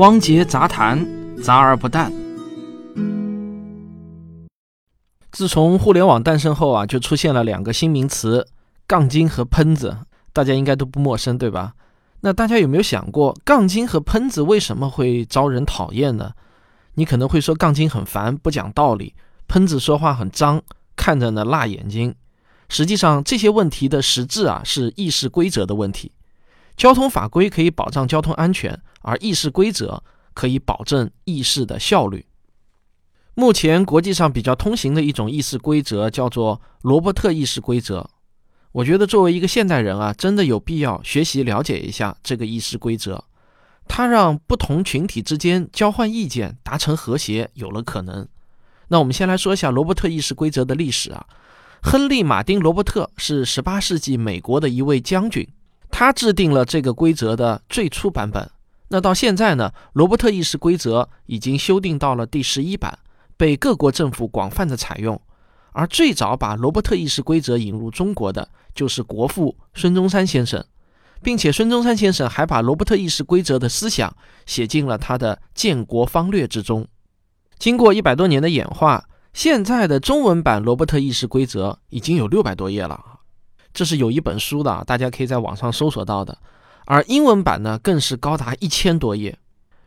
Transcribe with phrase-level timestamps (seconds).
[0.00, 1.06] 汪杰杂谈，
[1.42, 2.10] 杂而不淡。
[5.30, 8.48] 自从互联网诞生后啊，就出现了两个新名词：
[8.86, 9.94] 杠精和喷子。
[10.32, 11.74] 大家应该都不陌生，对吧？
[12.22, 16.32] 那大家有没有想过，杠精和喷子为什么会招人讨厌呢？
[16.94, 19.12] 你可能会说，杠精很烦，不讲道理；
[19.48, 20.62] 喷子说话很脏，
[20.96, 22.14] 看着呢辣眼睛。
[22.70, 26.10] 实际上，这些问题的实质啊，是议事规则的问题。
[26.80, 30.02] 交通法规可以保障交通安全，而议事规则
[30.32, 32.24] 可以保证议事的效率。
[33.34, 38.08] 目前国际上比较通行的一种议事规则叫做罗伯特议事规则。
[38.72, 43.22] 我觉得作为一个现代人啊，真的有必要学习了解一下这个议事规则。
[43.86, 48.26] 它让不同群体之间交换意见，达成和谐有了可能。
[48.88, 51.26] 那我们先来说一下罗伯特议事规则的历史啊。
[51.82, 55.46] 亨利·马丁·罗伯特是18世纪美国的一位将军，
[56.00, 58.50] 他制定了这个规则的最初版本。
[58.88, 62.98] 那到现在呢，罗伯特议事规则已经修订到了第十一版，
[63.36, 65.20] 被各国政府广泛的采用。
[65.72, 70.64] 而最早把罗伯特议事规则引入中国的就是国父孙中山先生，
[71.22, 76.88] 并且孙中山先生还把罗伯特议事规则的思想写进了他的建国方略之中。
[77.58, 79.04] 经过一百多年的演化，
[79.34, 83.19] 现在的中文版罗伯特议事规则已经有六百多页了，
[83.72, 86.36] 这是有一本书的，大家可以在网上搜索到的。
[86.86, 89.38] 而英文版呢，更是高达一千多页，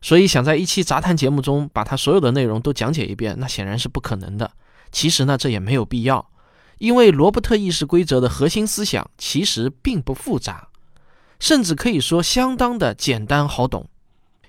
[0.01, 4.51] 所以想在一期杂谈节目中把它所有的内容都讲解一遍，那显然是不可能的。
[4.91, 6.29] 其实呢，这也没有必要，
[6.77, 10.69] 因为罗伯特议事规则的核心思想其实并不复杂，
[11.39, 13.89] 甚至可以说相当的简单好懂。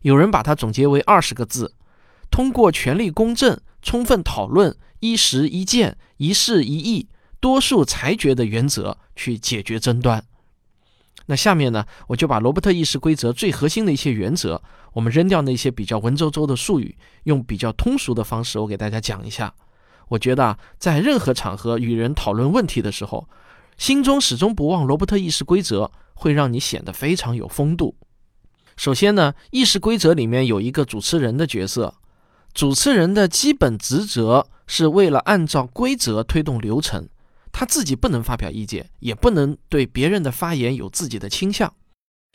[0.02, 1.74] 有人把它总结为二十个字：
[2.30, 7.08] 通过权力公正、充分讨论、一时一见、一事一议、
[7.44, 10.24] 多数裁决的原则去解决争端。
[11.26, 14.62] 那下面呢，我就把罗伯特议事规则最核心的一些原则，
[14.94, 19.52] 我们扔掉那些比较文绉绉的术语，用比较通俗的方式，我给大家讲一下。
[20.08, 23.28] 我觉得啊，在任何场合与人讨论问题的时候，
[23.76, 27.94] 心中始终不忘罗伯特议事规则，会让你显得非常有风度。
[28.78, 31.92] 首先呢，议事规则里面有一个主持人的角色，
[32.54, 37.06] 主持人的基本职责是为了按照规则推动流程，
[37.56, 41.72] 他自己不能发表意见，也不能对别人的发言有自己的倾向。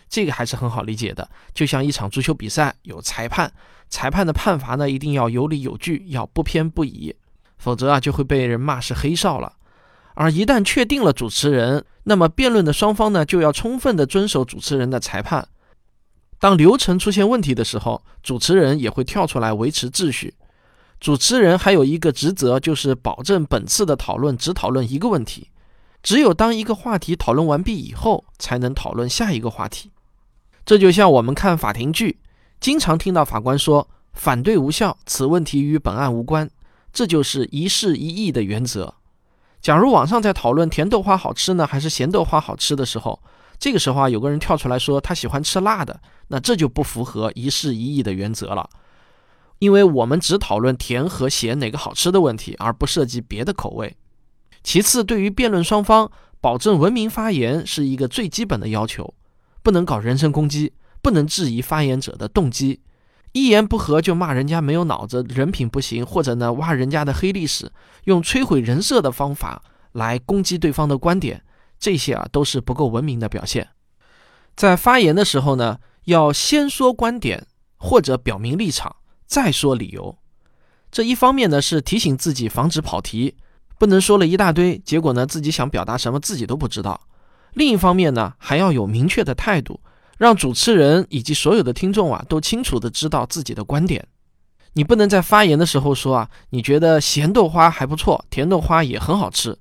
[0.08, 3.52] 这个还是很好理解的，就像一场足球比赛有裁判，
[3.90, 7.14] 裁判的判罚呢一定要有理有据，要不偏不倚。
[7.58, 9.58] 否则啊，就会被人骂是黑哨了。
[10.16, 15.50] 而一旦确定了主持人，那么辩论的双方呢，就要充分的遵守主持人的裁判。
[16.40, 20.34] 当流程出现问题的时候，主持人也会跳出来维持秩序。
[21.00, 25.50] 主持人还有一个职责，就是保证本次的讨论只讨论一个问题。
[26.04, 29.92] 只有当一个话题讨论完毕以后，才能讨论下一个话题。
[30.66, 32.20] 这就像我们看法庭剧，
[32.60, 36.50] 经常听到法官说“反对无效，此问题与本案无关”。
[36.92, 38.94] 这就是一事一议的原则。
[39.62, 43.22] 假如网上在讨论甜豆花好吃呢，还是咸豆花好吃的时候，
[43.58, 46.00] 这个时候啊，有个人跳出来说他喜欢吃辣的，
[46.30, 48.70] 那这就不符合一事一议的原则了。
[49.60, 53.96] 因为我们只讨论甜和咸哪个好吃的问题，而不涉及别的口味。
[54.64, 56.12] 其次，对于辩论双方，
[56.42, 59.14] 保证文明发言是一个最基本的要求，
[59.62, 62.82] 不能搞人身攻击，不能质疑发言者的动机。
[63.32, 67.72] 一言不合就骂人家没有脑子、人品不行，或者呢挖人家的黑历史，
[68.06, 69.62] 用摧毁人设的方法
[69.92, 71.44] 来攻击对方的观点，
[71.80, 73.70] 这些啊都是不够文明的表现。
[74.56, 77.46] 在发言的时候呢，要先说观点
[77.78, 78.96] 或者表明立场，
[79.30, 80.18] 再说理由。
[80.92, 83.36] 这一方面呢是提醒自己防止跑题，
[83.78, 87.00] 不能说了一大堆，结果呢自己想表达什么自己都不知道。
[87.54, 89.80] 另一方面呢还要有明确的态度。
[90.18, 94.06] 让主持人以及所有的听众啊，都清楚的知道自己的观点。
[94.74, 99.58] 你不能在发言的时候说啊，你觉得咸豆花还不错，甜豆花也很好吃，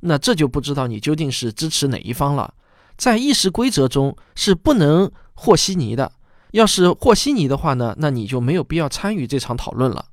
[0.00, 2.52] 那这就不知道你究竟是支持哪一方了。
[2.98, 6.12] 在议事规则中是不能和稀泥的，
[6.52, 10.06] 要是和稀泥的话呢，那你就没有必要参与这场讨论了。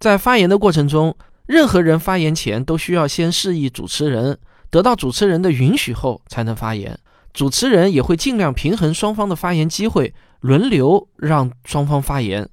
[0.00, 4.38] 在发言的过程中，任何人发言前都需要先示意主持人，
[4.70, 6.98] 得到主持人的允许后才能发言。
[7.32, 12.48] 主持人也会尽量平衡双方的发言机会，轮流让双方发言。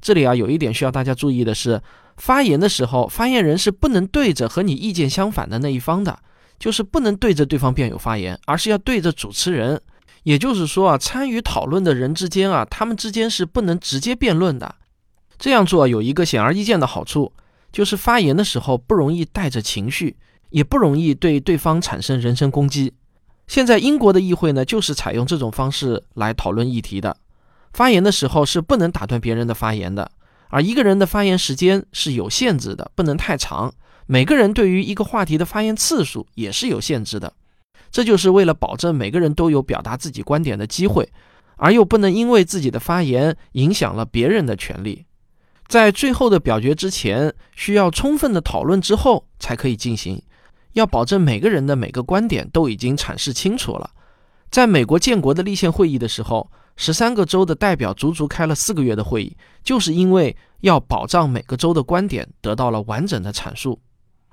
[0.00, 1.80] 这里啊，有一点需要大家注意的是，
[2.16, 6.18] 发言的时候，发言人是不能对着和你意见相反的那一方的，
[6.58, 9.80] 就是不能对着对方辩友发言，而是要对着主持人。
[10.26, 14.74] 也就是说啊，参与讨论的人之间啊，他们之间是不能直接辩论的。
[15.38, 17.32] 这样做有一个显而易见的好处，
[17.70, 20.16] 就是发言的时候不容易带着情绪，
[20.50, 22.92] 也不容易对对方产生人身攻击。
[23.46, 27.16] 现在英国的议会呢，就是采用这种方式来讨论议题的。
[27.72, 30.10] 发言的时候是不能打断别人的发言的，
[30.48, 33.72] 而一个人的发言时间是有限制的，不能太长。
[34.06, 37.32] 每个人对于一个话题的发言次数也是有限制的，
[37.90, 41.08] 这就是为了保证每个人都有表达自己观点的机会，
[41.56, 45.04] 而又不能因为自己的发言影响了别人的权利。
[45.68, 50.22] 在最后的表决之前，需要充分的讨论之后才可以进行，
[50.74, 53.90] 要保证每个人的每个观点都已经阐释清楚了。
[54.48, 63.80] 在美国建国的立宪会议的时候，十三个州的代表足足开了四个月的会议，就是因为要保障每个州的观点得到了完整的阐述。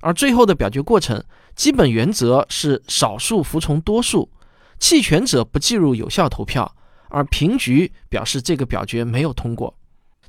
[0.04, 1.24] 而最后的表决过程，
[1.56, 4.30] 基本原则是少数服从多数，
[4.78, 6.76] 弃权者不计入有效投票，
[7.08, 9.78] 而平局表示这个表决没有通过。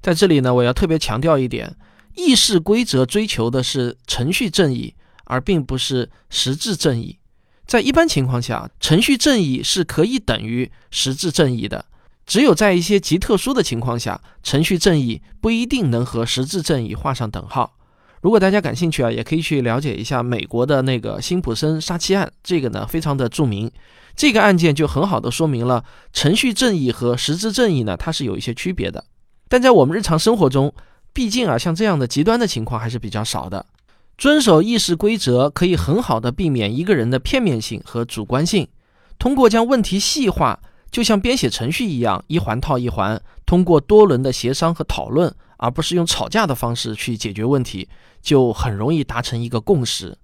[0.00, 1.74] 在这里呢，我要特别强调一点：
[2.14, 4.94] 议事规则追求的是程序正义，
[5.24, 7.18] 而并不是实质正义。
[7.66, 11.86] 在一般情况下，程序正义是可以等于实质正义的。
[12.24, 17.76] 只有在一些极特殊的情况下，程序正义不一定能和实质正义画上等号。
[18.24, 23.70] 如果大家感兴趣啊，也可以去了解一下美国的那个辛普森杀妻案，这个呢非常的著名。
[24.16, 29.04] 这个案件就很好的说明了程序正义和实质正义呢，它是有一些区别的。
[29.46, 30.72] 但在我们日常生活中，
[31.12, 33.66] 毕竟啊，像这样的极端的情况还是比较少的。
[34.16, 38.66] 遵守议事规则可以很好的避免一个人的片面性和主观性。
[39.18, 40.58] 通过将问题细化，
[40.94, 47.88] 就像编写程序一样，一环套一环，通过多轮的协商和讨论，而不是用吵架的方式去解决问题，
[48.22, 50.16] 就很容易达成一个共识。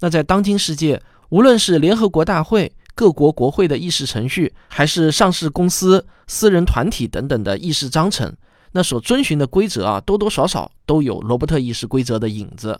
[0.00, 8.30] 那在当今世界，无论是联合国大会、各国国会的议事程序，还是上市公司、私人团体等等的议事章程，
[8.72, 12.78] 那所遵循的规则啊，多多少少都有罗伯特议事规则的影子。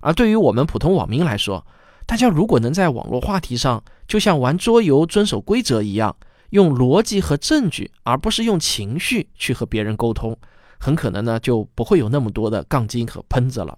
[0.00, 1.64] 而对于我们普通网民来说，
[2.04, 6.16] 大家如果能在网络话题上，就像玩桌游遵守规则一样，
[6.54, 10.38] 用逻辑和证据，而不是用情绪去和别人沟通，
[10.78, 13.76] 很可能呢就不会有那么多的杠精和喷子了。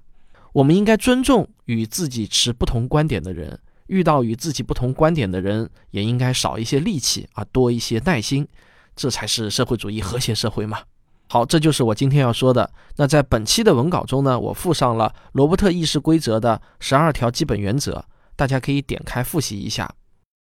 [0.52, 8.46] 我们应该尊重与自己持不同观点的人，遇到与自己不同观点的人，也应该少一些戾气啊，多一些耐心，
[8.94, 10.80] 这才是社会主义和谐社会嘛。
[11.28, 12.70] 好，这就是我今天要说的。
[12.96, 18.04] 那在本期的文稿中呢，我附上了罗伯特议事规则的十二条基本原则，
[18.36, 19.90] 大家可以点开复习一下。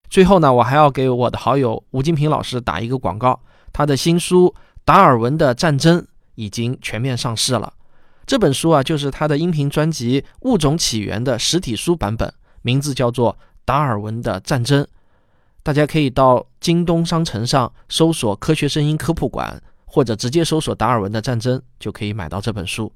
[0.09, 3.39] 最后呢，我还要给我的好友吴金平老师打一个广告，
[3.71, 4.47] 他的新书
[4.83, 6.01] 《达尔文的战争》
[6.35, 7.73] 已经全面上市了。
[8.25, 13.33] 这本书啊，就是他的音频专辑《物种起源》的实体书版本，名字叫做
[13.63, 14.83] 《达尔文的战争》。
[15.63, 19.61] 大家可以到京东商城上搜索“科学声音科普馆”。
[19.91, 22.93] 或者直接搜索达尔文的战争就可以买到这本书。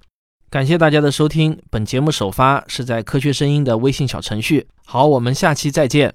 [0.52, 4.68] 感谢大家的收听，本节目首发是在科学声音的微信小程序。
[4.86, 6.14] 好，我们下期再见。